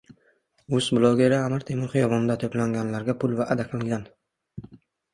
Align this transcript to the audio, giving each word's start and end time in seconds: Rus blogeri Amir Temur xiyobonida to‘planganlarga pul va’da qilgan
Rus 0.75 0.87
blogeri 0.99 1.37
Amir 1.41 1.67
Temur 1.69 1.93
xiyobonida 1.93 2.39
to‘planganlarga 2.47 3.19
pul 3.23 3.39
va’da 3.45 3.71
qilgan 3.73 4.13